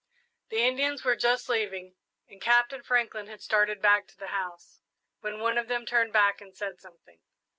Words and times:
The 0.49 0.57
Indians 0.63 1.03
were 1.03 1.15
just 1.15 1.47
leaving, 1.47 1.93
and 2.27 2.41
Captain 2.41 2.81
Franklin 2.81 3.27
had 3.27 3.39
started 3.39 3.83
back 3.83 4.07
to 4.07 4.17
the 4.17 4.29
house, 4.33 4.81
when 5.19 5.39
one 5.39 5.59
of 5.59 5.67
them 5.67 5.85
turned 5.85 6.11
back 6.11 6.41
and 6.41 6.57
said 6.57 6.81
something. 6.81 7.19